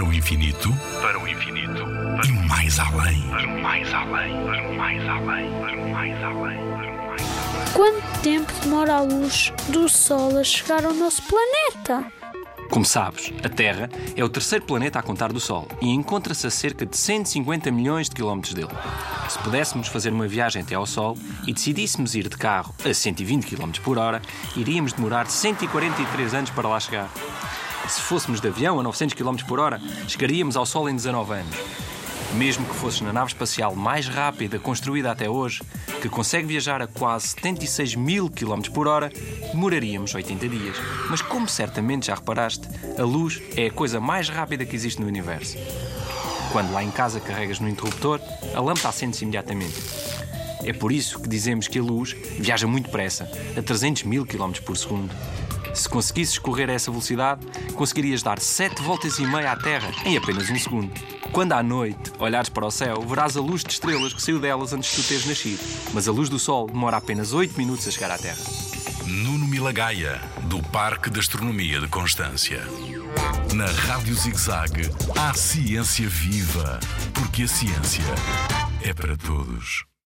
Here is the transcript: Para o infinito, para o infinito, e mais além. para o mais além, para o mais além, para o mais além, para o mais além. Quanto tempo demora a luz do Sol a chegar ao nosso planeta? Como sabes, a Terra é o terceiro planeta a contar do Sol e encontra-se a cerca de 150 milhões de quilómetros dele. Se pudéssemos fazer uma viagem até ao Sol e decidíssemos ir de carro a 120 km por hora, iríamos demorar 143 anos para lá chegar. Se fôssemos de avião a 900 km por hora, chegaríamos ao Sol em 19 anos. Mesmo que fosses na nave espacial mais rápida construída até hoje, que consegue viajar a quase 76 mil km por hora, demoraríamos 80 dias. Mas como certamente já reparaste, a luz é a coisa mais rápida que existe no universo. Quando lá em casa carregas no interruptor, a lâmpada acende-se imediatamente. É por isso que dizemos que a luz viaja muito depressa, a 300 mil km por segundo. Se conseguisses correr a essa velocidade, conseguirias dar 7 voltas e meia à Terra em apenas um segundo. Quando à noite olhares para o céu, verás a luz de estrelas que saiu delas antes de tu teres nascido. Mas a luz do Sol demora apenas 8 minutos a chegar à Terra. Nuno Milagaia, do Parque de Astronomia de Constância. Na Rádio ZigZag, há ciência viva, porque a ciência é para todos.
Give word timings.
Para 0.00 0.08
o 0.08 0.14
infinito, 0.14 0.74
para 1.02 1.20
o 1.20 1.28
infinito, 1.28 1.82
e 2.26 2.32
mais 2.48 2.78
além. 2.78 3.20
para 3.28 3.46
o 3.46 3.62
mais 3.62 3.92
além, 3.92 4.32
para 4.46 4.66
o 4.66 4.74
mais 4.74 5.06
além, 5.06 5.50
para 5.60 5.76
o 5.76 5.90
mais 5.90 6.22
além, 6.22 6.56
para 6.56 6.90
o 6.90 7.02
mais 7.02 7.18
além. 7.18 7.72
Quanto 7.74 8.20
tempo 8.22 8.50
demora 8.62 8.94
a 8.94 9.00
luz 9.02 9.52
do 9.68 9.90
Sol 9.90 10.38
a 10.38 10.42
chegar 10.42 10.86
ao 10.86 10.94
nosso 10.94 11.20
planeta? 11.24 12.10
Como 12.70 12.82
sabes, 12.82 13.30
a 13.44 13.48
Terra 13.50 13.90
é 14.16 14.24
o 14.24 14.28
terceiro 14.30 14.64
planeta 14.64 14.98
a 14.98 15.02
contar 15.02 15.34
do 15.34 15.40
Sol 15.40 15.68
e 15.82 15.90
encontra-se 15.90 16.46
a 16.46 16.50
cerca 16.50 16.86
de 16.86 16.96
150 16.96 17.70
milhões 17.70 18.08
de 18.08 18.14
quilómetros 18.14 18.54
dele. 18.54 18.70
Se 19.28 19.38
pudéssemos 19.40 19.88
fazer 19.88 20.14
uma 20.14 20.26
viagem 20.26 20.62
até 20.62 20.76
ao 20.76 20.86
Sol 20.86 21.14
e 21.46 21.52
decidíssemos 21.52 22.14
ir 22.14 22.26
de 22.26 22.38
carro 22.38 22.74
a 22.82 22.94
120 22.94 23.44
km 23.44 23.72
por 23.84 23.98
hora, 23.98 24.22
iríamos 24.56 24.94
demorar 24.94 25.26
143 25.26 26.32
anos 26.32 26.48
para 26.48 26.68
lá 26.68 26.80
chegar. 26.80 27.10
Se 27.88 28.00
fôssemos 28.02 28.40
de 28.40 28.48
avião 28.48 28.78
a 28.78 28.82
900 28.82 29.14
km 29.14 29.36
por 29.46 29.58
hora, 29.58 29.80
chegaríamos 30.06 30.56
ao 30.56 30.64
Sol 30.66 30.88
em 30.88 30.94
19 30.94 31.32
anos. 31.32 31.56
Mesmo 32.34 32.64
que 32.64 32.74
fosses 32.74 33.00
na 33.00 33.12
nave 33.12 33.32
espacial 33.32 33.74
mais 33.74 34.06
rápida 34.06 34.58
construída 34.58 35.10
até 35.10 35.28
hoje, 35.28 35.62
que 36.00 36.08
consegue 36.08 36.46
viajar 36.46 36.80
a 36.80 36.86
quase 36.86 37.28
76 37.28 37.96
mil 37.96 38.30
km 38.30 38.70
por 38.72 38.86
hora, 38.86 39.10
demoraríamos 39.52 40.14
80 40.14 40.48
dias. 40.48 40.76
Mas 41.08 41.20
como 41.20 41.48
certamente 41.48 42.06
já 42.06 42.14
reparaste, 42.14 42.68
a 42.96 43.02
luz 43.02 43.42
é 43.56 43.66
a 43.66 43.72
coisa 43.72 43.98
mais 43.98 44.28
rápida 44.28 44.64
que 44.64 44.76
existe 44.76 45.00
no 45.00 45.08
universo. 45.08 45.56
Quando 46.52 46.72
lá 46.72 46.82
em 46.84 46.90
casa 46.90 47.20
carregas 47.20 47.58
no 47.58 47.68
interruptor, 47.68 48.20
a 48.54 48.60
lâmpada 48.60 48.88
acende-se 48.88 49.24
imediatamente. 49.24 50.19
É 50.64 50.72
por 50.72 50.92
isso 50.92 51.18
que 51.20 51.28
dizemos 51.28 51.68
que 51.68 51.78
a 51.78 51.82
luz 51.82 52.14
viaja 52.38 52.66
muito 52.66 52.86
depressa, 52.86 53.30
a 53.56 53.62
300 53.62 54.04
mil 54.04 54.26
km 54.26 54.52
por 54.64 54.76
segundo. 54.76 55.14
Se 55.74 55.88
conseguisses 55.88 56.38
correr 56.38 56.68
a 56.68 56.72
essa 56.72 56.90
velocidade, 56.90 57.46
conseguirias 57.74 58.22
dar 58.22 58.40
7 58.40 58.82
voltas 58.82 59.18
e 59.18 59.26
meia 59.26 59.52
à 59.52 59.56
Terra 59.56 59.90
em 60.04 60.16
apenas 60.16 60.50
um 60.50 60.58
segundo. 60.58 60.92
Quando 61.32 61.52
à 61.52 61.62
noite 61.62 62.12
olhares 62.18 62.48
para 62.48 62.66
o 62.66 62.70
céu, 62.70 63.00
verás 63.02 63.36
a 63.36 63.40
luz 63.40 63.62
de 63.62 63.72
estrelas 63.72 64.12
que 64.12 64.20
saiu 64.20 64.40
delas 64.40 64.72
antes 64.72 64.90
de 64.90 64.96
tu 65.02 65.08
teres 65.08 65.26
nascido. 65.26 65.60
Mas 65.94 66.08
a 66.08 66.12
luz 66.12 66.28
do 66.28 66.38
Sol 66.38 66.66
demora 66.66 66.96
apenas 66.96 67.32
8 67.32 67.56
minutos 67.56 67.86
a 67.86 67.90
chegar 67.90 68.10
à 68.10 68.18
Terra. 68.18 68.42
Nuno 69.06 69.46
Milagaia, 69.46 70.20
do 70.44 70.62
Parque 70.70 71.10
de 71.10 71.20
Astronomia 71.20 71.80
de 71.80 71.88
Constância. 71.88 72.62
Na 73.54 73.66
Rádio 73.66 74.14
ZigZag, 74.14 74.90
há 75.16 75.34
ciência 75.34 76.08
viva, 76.08 76.78
porque 77.14 77.44
a 77.44 77.48
ciência 77.48 78.04
é 78.82 78.92
para 78.92 79.16
todos. 79.16 79.89